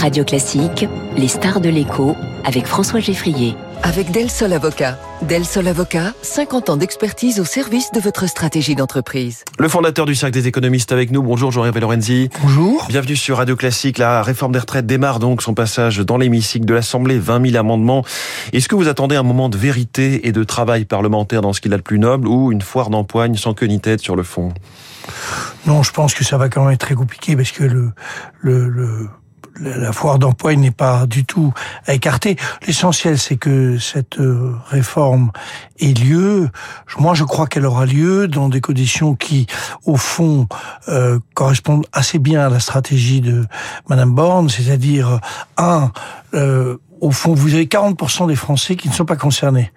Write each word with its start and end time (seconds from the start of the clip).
Radio 0.00 0.22
Classique, 0.22 0.86
les 1.16 1.26
stars 1.26 1.60
de 1.60 1.68
l'écho 1.68 2.14
avec 2.44 2.66
François 2.66 3.00
Geffrier. 3.00 3.56
Avec 3.82 4.12
Del 4.12 4.30
Sol 4.30 4.52
Avocat. 4.52 4.96
Del 5.22 5.44
Sol 5.44 5.66
Avocat, 5.66 6.12
50 6.22 6.70
ans 6.70 6.76
d'expertise 6.76 7.40
au 7.40 7.44
service 7.44 7.90
de 7.90 7.98
votre 7.98 8.28
stratégie 8.28 8.76
d'entreprise. 8.76 9.44
Le 9.58 9.68
fondateur 9.68 10.06
du 10.06 10.14
Cercle 10.14 10.34
des 10.34 10.46
économistes 10.46 10.92
avec 10.92 11.10
nous. 11.10 11.20
Bonjour 11.22 11.50
Jean-Hervé 11.50 11.80
Lorenzi. 11.80 12.30
Bonjour. 12.42 12.86
Bienvenue 12.88 13.16
sur 13.16 13.38
Radio 13.38 13.56
Classique. 13.56 13.98
La 13.98 14.22
réforme 14.22 14.52
des 14.52 14.60
retraites 14.60 14.86
démarre 14.86 15.18
donc 15.18 15.42
son 15.42 15.54
passage 15.54 15.98
dans 15.98 16.16
l'hémicycle 16.16 16.64
de 16.64 16.74
l'Assemblée. 16.74 17.18
20 17.18 17.50
000 17.50 17.56
amendements. 17.56 18.04
Est-ce 18.52 18.68
que 18.68 18.76
vous 18.76 18.86
attendez 18.86 19.16
un 19.16 19.24
moment 19.24 19.48
de 19.48 19.56
vérité 19.58 20.28
et 20.28 20.32
de 20.32 20.44
travail 20.44 20.84
parlementaire 20.84 21.40
dans 21.40 21.52
ce 21.52 21.60
qu'il 21.60 21.74
a 21.74 21.76
de 21.76 21.82
plus 21.82 21.98
noble 21.98 22.28
ou 22.28 22.52
une 22.52 22.62
foire 22.62 22.90
d'empoigne 22.90 23.34
sans 23.34 23.52
queue 23.52 23.66
ni 23.66 23.80
tête 23.80 24.00
sur 24.00 24.14
le 24.14 24.22
fond? 24.22 24.52
Non, 25.66 25.82
je 25.82 25.90
pense 25.90 26.14
que 26.14 26.22
ça 26.22 26.38
va 26.38 26.48
quand 26.48 26.64
même 26.64 26.74
être 26.74 26.80
très 26.80 26.94
compliqué 26.94 27.34
parce 27.34 27.50
que 27.50 27.64
le, 27.64 27.90
le, 28.40 28.68
le 28.68 29.08
la 29.60 29.92
foire 29.92 30.18
d'emploi 30.18 30.54
n'est 30.56 30.70
pas 30.70 31.06
du 31.06 31.24
tout 31.24 31.52
à 31.86 31.94
écarter. 31.94 32.36
L'essentiel, 32.66 33.18
c'est 33.18 33.36
que 33.36 33.78
cette 33.78 34.18
euh, 34.18 34.54
réforme 34.68 35.30
ait 35.80 35.94
lieu. 35.94 36.48
Moi, 36.98 37.14
je 37.14 37.24
crois 37.24 37.46
qu'elle 37.46 37.66
aura 37.66 37.86
lieu 37.86 38.28
dans 38.28 38.48
des 38.48 38.60
conditions 38.60 39.14
qui, 39.14 39.46
au 39.84 39.96
fond, 39.96 40.46
euh, 40.88 41.18
correspondent 41.34 41.86
assez 41.92 42.18
bien 42.18 42.46
à 42.46 42.48
la 42.48 42.60
stratégie 42.60 43.20
de 43.20 43.44
Madame 43.88 44.14
Borne, 44.14 44.48
c'est-à-dire, 44.48 45.20
un, 45.56 45.92
euh, 46.34 46.76
au 47.00 47.10
fond, 47.10 47.34
vous 47.34 47.54
avez 47.54 47.66
40% 47.66 48.26
des 48.26 48.36
Français 48.36 48.76
qui 48.76 48.88
ne 48.88 48.94
sont 48.94 49.04
pas 49.04 49.16
concernés 49.16 49.72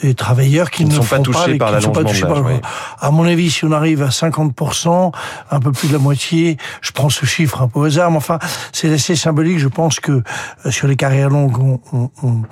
des 0.00 0.14
travailleurs 0.14 0.70
qui, 0.70 0.84
ne, 0.84 0.94
sont 0.94 1.04
pas 1.04 1.18
touchés 1.18 1.56
par 1.58 1.70
l'allongement 1.70 2.02
de 2.02 2.48
l'âge. 2.48 2.60
À 3.00 3.10
mon 3.10 3.24
avis, 3.24 3.50
si 3.50 3.64
on 3.64 3.72
arrive 3.72 4.02
à 4.02 4.08
50%, 4.08 5.12
un 5.50 5.60
peu 5.60 5.72
plus 5.72 5.88
de 5.88 5.92
la 5.92 5.98
moitié, 5.98 6.56
je 6.80 6.92
prends 6.92 7.10
ce 7.10 7.26
chiffre 7.26 7.62
un 7.62 7.68
peu 7.68 7.80
au 7.80 7.84
hasard, 7.84 8.10
mais 8.10 8.16
enfin, 8.16 8.38
c'est 8.72 8.92
assez 8.92 9.16
symbolique. 9.16 9.58
Je 9.58 9.68
pense 9.68 10.00
que 10.00 10.22
euh, 10.66 10.70
sur 10.70 10.88
les 10.88 10.96
carrières 10.96 11.28
longues, 11.28 11.58
on, 11.92 12.10
on, 12.22 12.42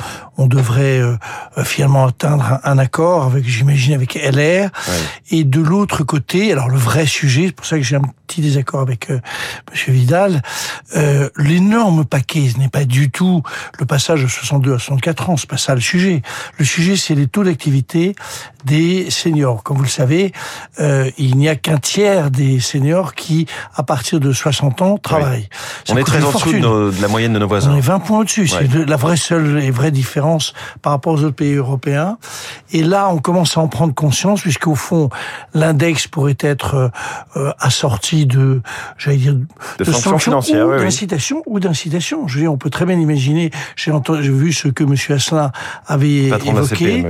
on 0.41 0.47
devrait 0.47 1.01
euh, 1.01 1.17
finalement 1.65 2.07
atteindre 2.07 2.61
un, 2.65 2.79
accord 2.79 3.25
avec, 3.25 3.47
j'imagine, 3.47 3.93
avec 3.95 4.15
LR. 4.15 4.71
Et 5.31 5.45
de 5.45 5.61
l'autre 5.61 6.03
côté, 6.03 6.53
alors 6.53 6.69
le 6.69 6.79
vrai 6.79 7.07
sujet, 7.07 7.47
c'est 7.47 7.53
pour 7.53 7.67
ça 7.67 7.77
que 7.77 7.83
j'ai 7.83 7.97
un 7.97 8.03
petit 8.27 8.41
désaccord 8.41 8.81
avec 8.81 9.11
euh, 9.11 9.21
Monsieur 9.71 9.93
Vidal, 9.93 10.41
euh, 10.97 11.29
l'énorme 11.37 12.05
paquet, 12.05 12.49
ce 12.53 12.59
n'est 12.59 12.69
pas 12.69 12.85
du 12.85 13.11
tout 13.11 13.43
le 13.79 13.85
passage 13.85 14.23
de 14.23 14.29
62 14.29 14.75
à 14.75 14.79
64 14.79 15.31
ans, 15.31 15.37
c'est 15.37 15.49
pas 15.49 15.59
ça 15.59 15.75
le 15.75 15.81
sujet. 15.81 16.23
Le 16.59 16.65
sujet, 16.65 16.97
c'est 16.97 17.15
les 17.15 17.27
taux 17.31 17.45
d'activité 17.45 18.15
des 18.65 19.11
seniors. 19.11 19.63
Comme 19.63 19.79
vous 19.79 19.85
le 19.85 19.89
savez, 19.89 20.33
euh, 20.81 21.11
il 21.19 21.37
n'y 21.37 21.49
a 21.49 21.57
qu'un 21.57 21.79
tiers 21.79 22.31
des 22.31 22.61
seniors 22.61 23.15
qui, 23.15 23.47
à 23.75 23.83
partir 23.83 24.21
de 24.21 24.33
60 24.33 24.83
ans, 24.83 24.99
travaillent. 24.99 25.49
On 25.89 25.97
est 25.97 26.05
très 26.05 26.23
en 26.23 26.31
dessous 26.31 26.53
de, 26.53 26.93
la 27.01 27.09
moyenne 27.09 27.33
de 27.33 27.39
nos 27.39 27.49
voisins. 27.49 27.73
On 27.73 27.77
est 27.77 27.81
20 27.81 28.01
points 28.01 28.19
au-dessus. 28.21 28.49
C'est 28.49 28.87
la 28.87 28.97
vraie 28.97 29.17
seule 29.17 29.63
et 29.63 29.71
vraie 29.71 29.91
différence 29.91 30.53
par 30.83 30.93
rapport 30.93 31.15
aux 31.15 31.25
autres 31.25 31.37
pays 31.37 31.55
européens. 31.55 32.19
Et 32.73 32.83
là, 32.83 33.09
on 33.09 33.19
commence 33.19 33.57
à 33.57 33.61
en 33.61 33.69
prendre 33.69 33.95
conscience, 33.95 34.43
puisqu'au 34.43 34.75
fond, 34.75 35.11
l'index 35.55 36.07
pourrait 36.07 36.37
être 36.41 36.91
euh, 37.37 37.53
assorti 37.59 38.27
de, 38.27 38.61
j'allais 38.99 39.17
dire, 39.17 39.35
de, 39.35 39.47
de 39.79 39.85
sanctions, 39.85 40.19
financières, 40.19 40.67
ou 40.67 40.77
d'incitation 40.77 41.43
ou 41.47 41.61
d'incitation. 41.61 42.29
Je 42.29 42.35
veux 42.35 42.41
dire, 42.43 42.53
on 42.53 42.59
peut 42.59 42.71
très 42.71 42.85
bien 42.85 42.99
imaginer. 42.99 43.51
J'ai 43.77 43.93
vu 44.21 44.53
ce 44.53 44.69
que 44.69 44.85
Monsieur 44.85 45.15
Asselin 45.15 45.53
avait 45.87 46.31
évoqué. 46.45 47.07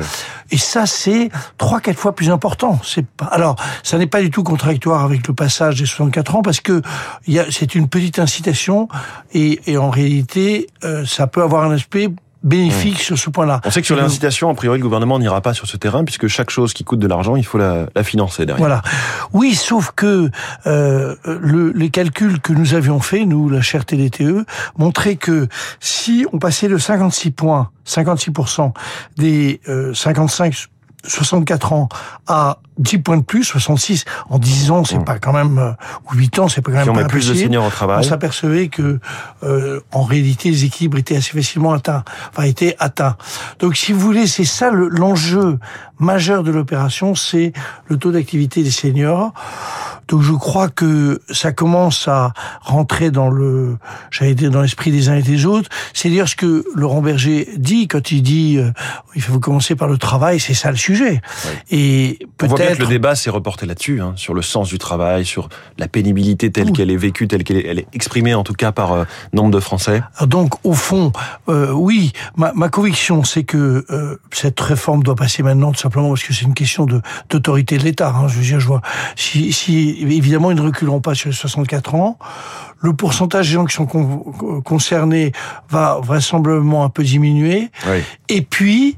Et 0.51 0.59
ça, 0.59 0.87
c'est 0.87 1.31
trois, 1.59 1.81
quatre 1.81 1.99
fois 1.99 2.15
plus 2.15 2.31
important. 2.31 2.79
C'est 2.85 3.07
pas, 3.07 3.27
alors, 3.27 3.57
ça 3.83 3.99
n'est 3.99 4.07
pas 4.07 4.21
du 4.21 4.31
tout 4.31 4.43
contradictoire 4.43 5.05
avec 5.05 5.27
le 5.27 5.35
passage 5.35 5.79
des 5.79 5.87
64 5.87 6.37
ans 6.37 6.43
parce 6.43 6.61
que 6.61 6.83
c'est 7.51 7.75
une 7.75 7.89
petite 7.89 8.19
incitation 8.19 8.89
et, 9.33 9.61
et 9.67 9.77
en 9.79 9.91
réalité, 9.91 10.67
euh, 10.85 11.05
ça 11.07 11.27
peut 11.27 11.43
avoir 11.43 11.65
un 11.65 11.73
aspect 11.73 12.09
bénéfique 12.43 12.95
mmh. 12.95 13.03
sur 13.03 13.19
ce 13.19 13.31
point-là. 13.31 13.61
On 13.65 13.71
sait 13.71 13.81
que 13.81 13.87
sur 13.87 13.97
l'incitation, 13.97 14.51
a 14.51 14.55
priori, 14.55 14.79
le 14.79 14.83
gouvernement 14.83 15.19
n'ira 15.19 15.41
pas 15.41 15.55
sur 15.55 15.67
ce 15.67 15.77
terrain 15.77 16.05
puisque 16.05 16.27
chaque 16.27 16.51
chose 16.51 16.73
qui 16.73 16.85
coûte 16.85 16.99
de 16.99 17.07
l'argent, 17.07 17.37
il 17.37 17.45
faut 17.45 17.59
la, 17.59 17.87
la, 17.95 18.03
financer 18.03 18.47
derrière. 18.47 18.61
Voilà. 18.61 18.83
Oui, 19.33 19.55
sauf 19.55 19.93
que 19.95 20.31
euh, 20.67 21.17
le, 21.25 21.71
les 21.73 21.91
calculs 21.91 22.41
que 22.41 22.53
nous 22.53 22.75
avions 22.75 23.01
faits, 23.01 23.27
nous, 23.27 23.49
la 23.49 23.61
chaire 23.61 23.85
TDTE, 23.85 24.47
montraient 24.79 25.17
que 25.17 25.49
si 25.81 26.27
on 26.33 26.39
passait 26.39 26.69
de 26.69 26.79
56 26.79 27.31
points, 27.33 27.71
56% 27.87 28.73
des 29.17 29.61
euh, 29.69 29.93
55 29.95 30.69
64 31.07 31.73
ans 31.73 31.89
à 32.27 32.59
10 32.79 32.99
points 32.99 33.17
de 33.19 33.23
plus, 33.23 33.45
66 33.45 34.05
en 34.31 34.39
10 34.39 34.71
ans, 34.71 34.85
c'est 34.85 34.99
mmh. 34.99 35.05
pas 35.05 35.19
quand 35.19 35.33
même 35.33 35.59
euh, 35.59 35.73
ou 36.11 36.17
8 36.17 36.39
ans, 36.39 36.49
c'est 36.49 36.63
pas 36.63 36.71
quand 36.71 36.79
même 36.79 36.85
si 36.85 36.91
on 36.91 36.95
met 36.95 37.07
plus 37.07 37.29
de 37.29 37.35
seniors 37.35 37.67
au 37.67 37.71
travail. 37.71 37.99
On 38.01 38.03
s'apercevait 38.03 38.69
que 38.69 38.99
euh, 39.43 39.81
en 39.93 40.03
réalité 40.03 40.51
les 40.51 40.65
équilibres 40.65 40.99
étaient 40.99 41.17
assez 41.17 41.33
facilement 41.33 41.73
atteints, 41.73 42.05
enfin 42.31 42.45
étaient 42.45 42.77
atteints. 42.79 43.17
Donc 43.59 43.77
si 43.77 43.93
vous 43.93 44.01
voulez, 44.01 44.27
c'est 44.27 44.45
ça 44.45 44.71
l'enjeu 44.71 45.59
majeur 45.99 46.43
de 46.43 46.51
l'opération, 46.51 47.15
c'est 47.15 47.53
le 47.87 47.97
taux 47.99 48.13
d'activité 48.13 48.63
des 48.63 48.71
seniors. 48.71 49.33
Donc 50.09 50.23
je 50.23 50.33
crois 50.33 50.69
que 50.69 51.21
ça 51.31 51.53
commence 51.53 52.09
à 52.09 52.33
rentrer 52.61 53.11
dans 53.11 53.29
le, 53.29 53.77
j'allais 54.11 54.35
dire 54.35 54.51
dans 54.51 54.63
l'esprit 54.63 54.91
des 54.91 55.09
uns 55.09 55.17
et 55.17 55.23
des 55.23 55.47
autres. 55.47 55.69
C'est 55.95 56.09
dire 56.09 56.29
ce 56.29 56.37
que 56.37 56.65
Laurent 56.75 57.03
Berger 57.03 57.49
dit 57.57 57.89
quand 57.89 58.11
il 58.11 58.23
dit 58.23 58.59
euh, 58.59 58.71
il 59.15 59.23
faut 59.23 59.39
commencer 59.39 59.75
par 59.75 59.89
le 59.89 59.99
travail, 59.99 60.41
c'est 60.41 60.55
ça 60.55 60.71
le 60.71 60.77
sujet. 60.77 61.21
Et 61.71 62.19
peut-être 62.37 62.79
le 62.79 62.87
débat 62.87 63.15
s'est 63.15 63.31
reporté 63.31 63.67
là-dessus, 63.67 64.01
hein, 64.01 64.13
sur 64.17 64.35
le 64.35 64.43
sens 64.43 64.69
du 64.69 64.79
travail, 64.79 65.25
sur 65.25 65.49
la 65.79 65.89
pénibilité 65.89 66.51
telle 66.51 66.73
qu'elle 66.73 66.91
est 66.91 66.97
vécue, 66.97 67.29
telle 67.29 67.45
qu'elle 67.45 67.59
est, 67.59 67.67
elle 67.67 67.79
est, 67.81 67.87
exprimée 67.93 68.35
en 68.35 68.45
tout 68.45 68.53
cas 68.53 68.73
par 68.73 68.93
euh, 68.93 69.05
nombre 69.33 69.51
de 69.51 69.61
Français. 69.61 70.03
Ah, 70.17 70.27
donc 70.27 70.55
au 70.65 70.75
fond, 70.75 71.13
euh, 71.49 71.73
oui, 71.73 72.13
ma, 72.37 72.53
ma 72.55 72.69
conviction 72.69 73.25
c'est 73.25 73.45
que 73.45 73.85
euh, 73.91 74.17
cette 74.33 74.61
réforme 74.61 75.03
doit 75.03 75.17
passer 75.17 75.43
maintenant 75.43 75.73
tout 75.73 75.81
simplement 75.81 76.09
parce 76.09 76.23
que 76.23 76.33
c'est 76.33 76.45
une 76.45 76.55
question 76.55 76.87
de 76.87 77.01
d'autorité 77.29 77.79
de 77.79 77.85
l'État. 77.85 78.15
Hein, 78.15 78.29
je 78.29 78.37
veux 78.37 78.45
dire, 78.45 78.61
je 78.61 78.67
vois 78.67 78.83
si, 79.17 79.53
si 79.53 80.00
évidemment 80.01 80.51
ils 80.51 80.57
ne 80.57 80.63
reculeront 80.63 81.01
pas 81.01 81.15
sur 81.15 81.29
les 81.29 81.35
64 81.35 81.95
ans. 81.95 82.19
Le 82.81 82.93
pourcentage 82.95 83.49
des 83.49 83.55
gens 83.55 83.65
qui 83.67 83.75
sont 83.75 83.87
concernés 84.65 85.33
va 85.69 86.01
vraisemblablement 86.03 86.85
un 86.85 86.89
peu 86.89 87.03
diminuer. 87.03 87.71
Oui. 87.87 88.03
Et 88.29 88.41
puis, 88.41 88.97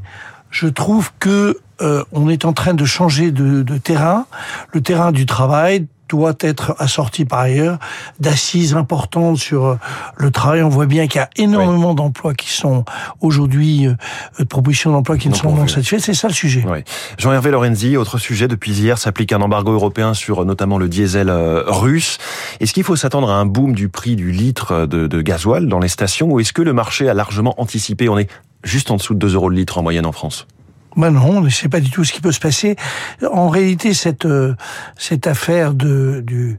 je 0.51 0.69
trouve 0.69 1.11
que 1.19 1.59
euh, 1.81 2.05
on 2.13 2.29
est 2.29 2.45
en 2.45 2.53
train 2.53 2.75
de 2.75 2.85
changer 2.85 3.33
de, 3.33 3.63
de, 3.63 3.79
terrain. 3.79 4.27
Le 4.73 4.81
terrain 4.81 5.11
du 5.11 5.27
travail 5.27 5.87
doit 6.13 6.35
être 6.41 6.77
assorti 6.79 7.25
par 7.25 7.41
ailleurs 7.41 7.79
d'assises 8.21 8.75
importantes 8.75 9.39
sur 9.39 9.65
euh, 9.65 9.79
le 10.17 10.31
travail. 10.31 10.63
On 10.63 10.69
voit 10.69 10.87
bien 10.87 11.07
qu'il 11.07 11.21
y 11.21 11.25
a 11.25 11.31
énormément 11.37 11.91
oui. 11.91 11.97
d'emplois 11.97 12.35
qui 12.35 12.53
sont 12.53 12.85
aujourd'hui, 13.23 13.87
euh, 13.87 13.95
de 14.39 14.45
propositions 14.45 14.93
d'emploi 14.93 15.17
qui 15.17 15.29
non 15.29 15.35
ne 15.35 15.39
sont 15.39 15.57
pas 15.57 15.69
satisfaites. 15.69 16.01
C'est 16.01 16.15
ça 16.15 16.29
le 16.29 16.35
sujet. 16.35 16.65
Oui. 16.69 16.81
Jean-Hervé 17.17 17.51
Lorenzi, 17.51 17.97
autre 17.97 18.19
sujet, 18.19 18.47
depuis 18.47 18.73
hier 18.73 18.99
s'applique 18.99 19.33
un 19.33 19.41
embargo 19.41 19.73
européen 19.73 20.13
sur 20.13 20.45
notamment 20.45 20.77
le 20.77 20.89
diesel 20.89 21.31
russe. 21.31 22.19
Est-ce 22.61 22.75
qu'il 22.75 22.85
faut 22.85 22.97
s'attendre 22.97 23.31
à 23.31 23.37
un 23.37 23.47
boom 23.47 23.75
du 23.75 23.89
prix 23.89 24.17
du 24.17 24.33
litre 24.33 24.87
de, 24.87 25.07
de 25.07 25.23
gasoil 25.23 25.67
dans 25.67 25.79
les 25.79 25.89
stations 25.89 26.29
ou 26.31 26.41
est-ce 26.41 26.53
que 26.53 26.63
le 26.63 26.75
marché 26.75 27.09
a 27.09 27.15
largement 27.15 27.55
anticipé? 27.61 28.09
On 28.11 28.19
est 28.19 28.29
juste 28.65 28.91
en 28.91 28.97
dessous 28.97 29.15
de 29.15 29.19
2 29.19 29.35
euros 29.35 29.49
le 29.49 29.57
litre 29.57 29.79
en 29.79 29.83
moyenne 29.83 30.07
en 30.07 30.13
France. 30.13 30.47
Ben 30.97 31.11
non, 31.11 31.39
on 31.39 31.41
ne 31.41 31.49
sait 31.49 31.69
pas 31.69 31.81
du 31.81 31.91
tout 31.91 32.05
ce 32.05 32.13
qui 32.13 32.21
peut 32.21 32.33
se 32.33 32.41
passer. 32.41 32.77
En 33.31 33.49
réalité, 33.49 33.95
cette 33.95 34.27
euh, 34.27 34.55
cette 34.97 35.27
affaire 35.27 35.75
de 35.75 36.23
du, 36.27 36.59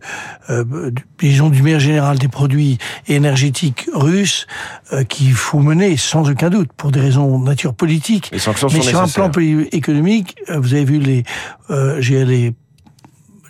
euh, 0.49 0.91
du 0.91 1.03
disons 1.19 1.49
du 1.49 1.61
meilleur 1.61 1.79
général 1.79 2.17
des 2.17 2.27
produits 2.27 2.77
énergétiques 3.07 3.89
russes 3.93 4.47
euh, 4.91 5.03
qu'il 5.03 5.33
faut 5.33 5.59
mener 5.59 5.95
sans 5.97 6.29
aucun 6.29 6.49
doute 6.49 6.69
pour 6.75 6.91
des 6.91 6.99
raisons 6.99 7.39
de 7.39 7.45
nature 7.45 7.73
politique. 7.73 8.29
Les 8.31 8.39
sanctions 8.39 8.67
Mais 8.67 8.81
sur 8.81 9.01
nécessaires. 9.01 9.23
un 9.23 9.29
plan 9.29 9.41
économique, 9.71 10.35
euh, 10.49 10.59
vous 10.59 10.73
avez 10.73 10.85
vu 10.85 10.99
les 10.99 11.23
euh, 11.69 11.97
j'ai 12.01 12.25
les 12.25 12.53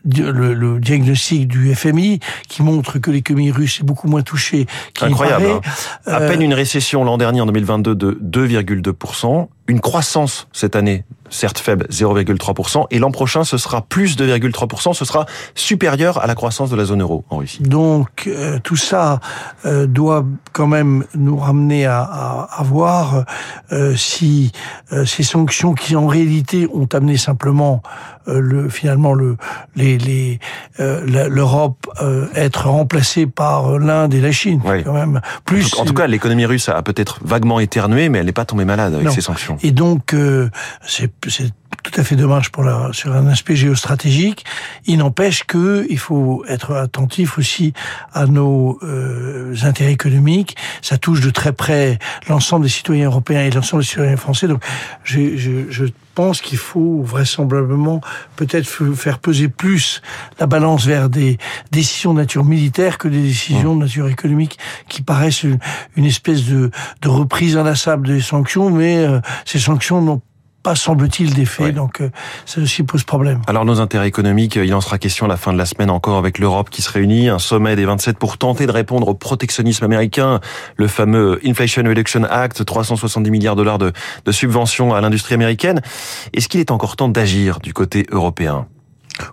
le, 0.05 0.53
le, 0.53 0.79
diagnostic 0.81 1.47
du 1.47 1.73
FMI 1.73 2.19
qui 2.49 2.61
montre 2.61 2.99
que 2.99 3.09
l'économie 3.09 3.51
russe 3.51 3.79
est 3.79 3.85
beaucoup 3.85 4.09
moins 4.09 4.21
touchée 4.21 4.67
qu'il 4.93 5.07
Incroyable. 5.07 5.45
Hein. 5.45 5.61
À 6.05 6.19
peine 6.19 6.41
une 6.41 6.53
récession 6.53 7.05
l'an 7.05 7.17
dernier 7.17 7.39
en 7.39 7.45
2022 7.45 7.95
de 7.95 8.19
2,2%, 8.21 9.47
une 9.67 9.79
croissance 9.79 10.47
cette 10.51 10.75
année 10.75 11.05
certes 11.33 11.59
faible, 11.59 11.87
0,3%, 11.89 12.85
et 12.91 12.99
l'an 12.99 13.11
prochain, 13.11 13.43
ce 13.43 13.57
sera 13.57 13.81
plus 13.81 14.15
2,3%, 14.17 14.93
ce 14.93 15.05
sera 15.05 15.25
supérieur 15.55 16.19
à 16.19 16.27
la 16.27 16.35
croissance 16.35 16.69
de 16.69 16.75
la 16.75 16.85
zone 16.85 17.01
euro 17.01 17.25
en 17.29 17.37
Russie. 17.37 17.61
Donc, 17.63 18.27
euh, 18.27 18.59
tout 18.63 18.75
ça 18.75 19.19
euh, 19.65 19.87
doit 19.87 20.25
quand 20.51 20.67
même 20.67 21.05
nous 21.15 21.37
ramener 21.37 21.85
à, 21.85 22.01
à, 22.01 22.47
à 22.55 22.63
voir 22.63 23.25
euh, 23.71 23.95
si 23.95 24.51
ces 25.05 25.23
sanctions 25.23 25.73
qui, 25.73 25.95
en 25.95 26.07
réalité, 26.07 26.67
ont 26.73 26.87
amené 26.93 27.17
simplement 27.17 27.81
le, 28.27 28.69
finalement 28.69 29.13
le, 29.13 29.37
les, 29.75 29.97
les, 29.97 30.39
l'Europe 30.77 31.87
être 32.35 32.69
remplacée 32.69 33.25
par 33.25 33.79
l'Inde 33.79 34.13
et 34.13 34.21
la 34.21 34.31
Chine, 34.31 34.61
oui. 34.65 34.83
quand 34.83 34.93
même. 34.93 35.19
Plus, 35.45 35.73
en 35.77 35.85
tout 35.85 35.93
cas, 35.93 36.07
l'économie 36.07 36.45
russe 36.45 36.69
a 36.69 36.81
peut-être 36.83 37.19
vaguement 37.23 37.59
éternué, 37.59 38.09
mais 38.09 38.19
elle 38.19 38.27
n'est 38.27 38.31
pas 38.31 38.45
tombée 38.45 38.65
malade 38.65 38.93
avec 38.93 39.07
non. 39.07 39.11
ces 39.11 39.21
sanctions. 39.21 39.52
Et 39.61 39.71
donc, 39.71 40.15
c'est 40.81 41.11
c'est 41.27 41.51
tout 41.93 42.01
à 42.01 42.03
fait 42.03 42.15
dommage 42.15 42.49
pour 42.49 42.63
la, 42.63 42.89
sur 42.91 43.13
un 43.13 43.27
aspect 43.27 43.55
géostratégique. 43.55 44.45
Il 44.85 44.97
n'empêche 44.97 45.43
que 45.43 45.85
il 45.89 45.99
faut 45.99 46.43
être 46.47 46.73
attentif 46.73 47.37
aussi 47.37 47.73
à 48.13 48.25
nos 48.25 48.79
euh, 48.81 49.53
intérêts 49.61 49.91
économiques. 49.91 50.57
Ça 50.81 50.97
touche 50.97 51.21
de 51.21 51.29
très 51.29 51.53
près 51.53 51.99
l'ensemble 52.27 52.65
des 52.65 52.71
citoyens 52.71 53.05
européens 53.05 53.41
et 53.41 53.51
l'ensemble 53.51 53.83
des 53.83 53.89
citoyens 53.89 54.17
français. 54.17 54.47
Donc, 54.47 54.63
je, 55.03 55.37
je, 55.37 55.69
je 55.69 55.85
pense 56.15 56.41
qu'il 56.41 56.57
faut 56.57 57.03
vraisemblablement 57.03 58.01
peut-être 58.37 58.67
faire 58.95 59.19
peser 59.19 59.47
plus 59.47 60.01
la 60.39 60.47
balance 60.47 60.85
vers 60.85 61.09
des 61.09 61.37
décisions 61.71 62.13
de 62.13 62.19
nature 62.19 62.43
militaire 62.43 62.97
que 62.97 63.07
des 63.07 63.21
décisions 63.21 63.75
de 63.75 63.81
nature 63.81 64.07
économique 64.07 64.57
qui 64.89 65.03
paraissent 65.03 65.43
une, 65.43 65.59
espèce 66.05 66.45
de, 66.45 66.71
de 67.01 67.09
reprise 67.09 67.55
inlassable 67.55 68.07
des 68.07 68.21
sanctions, 68.21 68.71
mais 68.71 68.97
euh, 68.97 69.19
ces 69.45 69.59
sanctions 69.59 70.01
n'ont 70.01 70.21
pas 70.63 70.75
semble-t-il 70.75 71.33
d'effet, 71.33 71.73
donc 71.73 72.01
euh, 72.01 72.09
ça 72.45 72.61
aussi 72.61 72.83
pose 72.83 73.03
problème. 73.03 73.41
Alors 73.47 73.65
nos 73.65 73.81
intérêts 73.81 74.07
économiques, 74.07 74.55
il 74.55 74.73
en 74.73 74.81
sera 74.81 74.97
question 74.97 75.25
à 75.25 75.29
la 75.29 75.37
fin 75.37 75.51
de 75.51 75.57
la 75.57 75.65
semaine 75.65 75.89
encore 75.89 76.17
avec 76.17 76.39
l'Europe 76.39 76.69
qui 76.69 76.81
se 76.81 76.89
réunit, 76.89 77.27
un 77.27 77.39
sommet 77.39 77.75
des 77.75 77.85
27 77.85 78.17
pour 78.17 78.37
tenter 78.37 78.65
de 78.65 78.71
répondre 78.71 79.09
au 79.09 79.13
protectionnisme 79.13 79.83
américain, 79.83 80.39
le 80.77 80.87
fameux 80.87 81.39
Inflation 81.45 81.83
Reduction 81.83 82.23
Act, 82.23 82.63
370 82.63 83.29
milliards 83.29 83.55
de 83.55 83.61
dollars 83.61 83.77
de, 83.77 83.91
de 84.25 84.31
subventions 84.31 84.93
à 84.93 85.01
l'industrie 85.01 85.35
américaine. 85.35 85.81
Est-ce 86.33 86.47
qu'il 86.47 86.59
est 86.59 86.71
encore 86.71 86.95
temps 86.95 87.09
d'agir 87.09 87.59
du 87.59 87.73
côté 87.73 88.05
européen? 88.11 88.67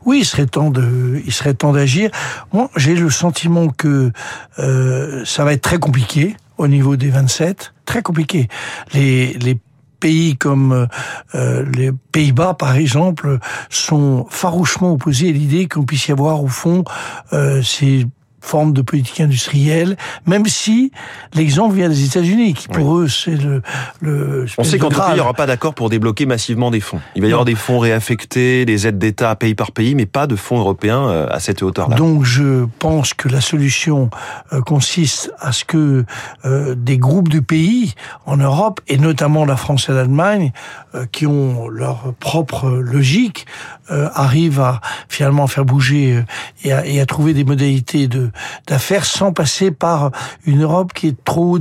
Oui, 0.05 0.19
il 0.21 0.25
serait 0.25 0.47
temps 0.47 0.71
de, 0.71 1.21
il 1.25 1.33
serait 1.33 1.55
temps 1.55 1.73
d'agir. 1.73 2.11
Moi, 2.53 2.71
j'ai 2.77 2.95
le 2.95 3.11
sentiment 3.11 3.69
que 3.69 4.13
euh, 4.59 5.25
ça 5.25 5.45
va 5.45 5.53
être 5.53 5.63
très 5.63 5.79
compliqué 5.79 6.37
au 6.59 6.69
niveau 6.69 6.97
des 6.97 7.09
27, 7.09 7.73
très 7.87 8.03
compliqué. 8.03 8.49
Les, 8.93 9.33
les 9.35 9.59
pays 10.01 10.37
comme 10.37 10.89
euh, 11.35 11.65
les 11.75 11.93
Pays-Bas, 12.13 12.55
par 12.55 12.75
exemple, 12.75 13.39
sont 13.69 14.27
farouchement 14.31 14.93
opposés 14.93 15.29
à 15.29 15.33
l'idée 15.33 15.69
qu'on 15.69 15.85
puisse 15.85 16.09
y 16.09 16.13
avoir, 16.13 16.43
au 16.43 16.49
fond, 16.49 16.85
euh, 17.33 17.63
ces 17.63 18.07
forme 18.41 18.73
de 18.73 18.83
politique 18.83 19.21
industrielle, 19.21 19.97
même 20.27 20.47
si 20.47 20.93
l'exemple 21.35 21.75
vient 21.75 21.89
des 21.89 22.05
États-Unis, 22.05 22.55
qui 22.55 22.69
pour 22.69 22.99
eux 22.99 23.09
c'est 23.09 23.37
le, 23.37 23.63
le. 24.01 24.47
On 24.59 24.65
sait 24.65 24.79
qu'en 24.79 24.89
tout 24.89 24.99
cas 24.99 25.11
il 25.11 25.15
n'y 25.15 25.21
aura 25.21 25.35
pas 25.35 25.47
d'accord 25.47 25.75
pour 25.75 25.91
débloquer 25.91 26.27
massivement 26.27 26.71
des 26.71 26.81
fonds. 26.81 27.01
Il 27.15 27.23
va 27.23 27.29
y 27.29 27.31
non. 27.31 27.37
avoir 27.37 27.45
des 27.45 27.55
fonds 27.55 27.79
réaffectés, 27.79 28.65
des 28.65 28.87
aides 28.87 28.99
d'État 28.99 29.35
pays 29.37 29.55
par 29.55 29.73
pays, 29.73 29.95
mais 29.95 30.07
pas 30.07 30.27
de 30.27 30.37
fonds 30.37 30.59
européens 30.59 31.09
euh, 31.09 31.27
à 31.31 31.41
cette 31.41 31.63
hauteur-là. 31.63 31.97
Donc 31.97 32.25
je 32.25 32.67
pense 32.79 33.15
que 33.15 33.29
la 33.29 33.41
solution 33.41 34.11
euh, 34.53 34.61
consiste 34.61 35.33
à 35.39 35.53
ce 35.53 35.65
que 35.65 36.05
euh, 36.45 36.75
des 36.75 36.99
groupes 36.99 37.29
de 37.29 37.41
pays 37.41 37.95
en 38.27 38.37
Europe 38.37 38.81
et 38.89 38.99
notamment 38.99 39.45
la 39.45 39.57
France 39.57 39.89
et 39.89 39.93
l'Allemagne, 39.93 40.53
euh, 40.95 41.07
qui 41.11 41.27
ont 41.27 41.69
leur 41.69 42.15
propre 42.21 42.69
logique, 42.71 43.47
euh, 43.91 44.09
arrivent 44.15 44.61
à 44.61 44.81
finalement 45.09 45.47
faire 45.47 45.65
bouger 45.65 46.25
et 46.65 46.73
à, 46.73 46.87
et 46.87 47.01
à 47.01 47.07
trouver 47.07 47.35
des 47.35 47.45
modalités 47.45 48.09
de 48.09 48.30
d'affaires 48.67 49.05
sans 49.05 49.33
passer 49.33 49.71
par 49.71 50.11
une 50.47 50.63
Europe 50.63 50.93
qui 50.93 51.09
est 51.09 51.25
trop 51.25 51.59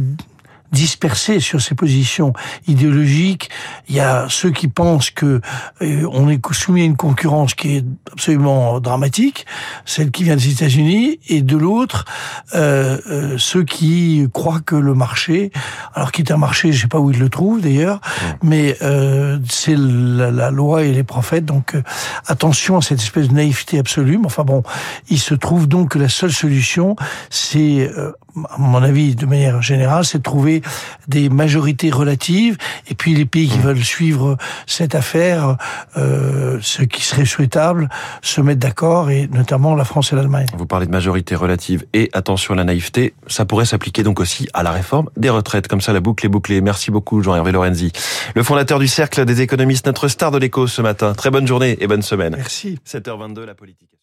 dispersé 0.72 1.40
sur 1.40 1.62
ses 1.62 1.76
positions 1.76 2.34
idéologiques. 2.68 3.50
Il 3.88 3.96
y 3.96 4.00
a 4.00 4.28
ceux 4.30 4.52
qui 4.52 4.68
pensent 4.68 5.12
que 5.12 5.42
euh, 5.82 6.08
on 6.12 6.30
est 6.30 6.40
soumis 6.54 6.82
à 6.82 6.86
une 6.86 6.98
concurrence 6.98 7.54
qui 7.54 7.78
est 7.78 7.86
absolument 8.12 8.80
dramatique, 8.80 9.46
celle 9.86 10.12
qui 10.12 10.24
vient 10.24 10.36
des 10.36 10.52
États-Unis, 10.52 11.20
et 11.28 11.42
de 11.42 11.58
l'autre 11.58 12.06
euh, 12.56 13.00
euh, 13.10 13.36
ceux 13.38 13.64
qui 13.64 14.28
croient 14.34 14.62
que 14.66 14.76
le 14.76 14.94
marché, 14.94 15.52
alors 15.94 16.12
qui 16.12 16.22
est 16.22 16.32
un 16.32 16.38
marché, 16.38 16.72
je 16.72 16.82
sais 16.82 16.88
pas 16.88 17.00
où 17.00 17.12
ils 17.12 17.20
le 17.20 17.30
trouvent 17.30 17.62
d'ailleurs, 17.62 17.98
mmh. 17.98 18.26
mais 18.44 18.78
euh, 18.82 19.40
c'est 19.50 19.76
la, 19.78 20.32
la, 20.32 20.52
loi 20.52 20.84
et 20.84 20.92
les 20.92 21.04
prophètes. 21.04 21.46
Donc 21.46 21.76
attention 22.26 22.78
à 22.78 22.82
cette 22.82 23.00
espèce 23.00 23.30
de 23.30 23.34
naïveté 23.34 23.80
absolue. 23.80 24.18
Mais 24.18 24.26
enfin 24.26 24.44
bon, 24.44 24.64
il 25.10 25.20
se 25.20 25.34
trouve 25.34 25.68
donc 25.68 25.90
que 25.90 26.00
la 26.00 26.10
seule 26.10 26.32
solution, 26.32 26.96
c'est 27.30 27.90
euh, 27.98 28.12
à 28.50 28.58
mon 28.58 28.82
avis, 28.84 29.16
de 29.16 29.26
manière 29.26 29.62
générale, 29.62 30.06
c'est 30.06 30.20
de 30.20 30.24
trouver 30.24 30.62
des 31.08 31.30
majorités 31.30 31.92
relatives. 31.92 32.58
Et 32.90 32.96
puis 32.96 33.16
les 33.16 33.26
pays 33.26 33.48
qui 33.48 33.58
mmh. 33.58 33.62
veulent 33.62 33.84
suivre 33.84 34.38
cette 34.66 34.96
affaire, 34.96 35.58
euh, 35.98 36.58
ce 36.62 36.84
qui 36.84 37.02
serait 37.02 37.26
souhaitable, 37.26 37.90
se 38.22 38.42
mettre 38.42 38.60
d'accord, 38.60 39.10
et 39.10 39.28
notamment 39.28 39.76
la 39.76 39.86
France 39.86 40.14
et 40.14 40.16
l'Allemagne. 40.16 40.48
Vous 40.58 40.66
parlez 40.66 40.86
de 40.86 40.92
majorité 40.92 41.36
relative 41.36 41.86
et 41.94 42.10
attention 42.14 42.54
à 42.54 42.58
la 42.58 42.64
naïveté. 42.64 43.14
Ça 43.28 43.46
pourrait 43.46 43.66
s'appliquer 43.66 44.04
donc 44.04 44.20
aussi 44.20 44.48
à 44.54 44.64
la 44.64 44.72
réforme 44.72 45.10
des 45.18 45.30
retraites. 45.30 45.68
Comme 45.68 45.82
ça, 45.82 45.94
la 45.94 46.00
boucle 46.00 46.26
est 46.26 46.30
bouclée. 46.30 46.62
Merci 46.62 46.92
beaucoup, 46.92 47.22
Jean-Hervé 47.22 47.52
Lorenzi. 47.52 47.92
Le 48.36 48.44
fondateur 48.44 48.80
du 48.80 48.88
Cercle 48.88 49.26
des 49.26 49.42
économistes, 49.42 49.86
notre 49.86 50.08
star 50.08 50.32
de 50.32 50.38
l'écho 50.38 50.68
ce 50.68 50.82
matin. 50.82 51.14
Très 51.14 51.32
bonne 51.32 51.48
journée 51.48 51.78
et 51.80 51.88
bonne 51.88 52.02
semaine. 52.02 52.36
Merci. 52.36 52.80
7h22, 52.86 53.46
la 53.46 53.56
politique. 53.56 53.99